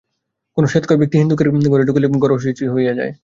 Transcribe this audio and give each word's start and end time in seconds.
কোন 0.57 0.63
শ্বেতকায় 0.65 0.99
ব্যক্তি 1.01 1.15
হিন্দুদের 1.17 1.47
ঘরে 1.71 1.83
ঢুকিলে 1.87 2.07
ঘর 2.15 2.31
অশুচি 2.33 2.65
হইয়া 2.67 2.93
যায়। 2.93 3.11